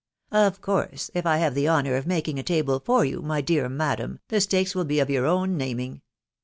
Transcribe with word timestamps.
•"Of 0.47 0.61
course, 0.61 1.11
if 1.13 1.27
I 1.27 1.37
have 1.37 1.53
the 1.53 1.69
honour 1.69 1.95
of 1.95 2.07
making 2.07 2.39
a 2.39 2.41
table 2.41 2.79
for 2.79 3.05
you, 3.05 3.21
my 3.21 3.39
dear 3.39 3.69
madam, 3.69 4.19
the 4.29 4.41
stakes 4.41 4.73
will 4.73 4.83
be 4.83 4.99
of 4.99 5.11
your 5.11 5.27
own 5.27 5.57
naming. 5.57 6.01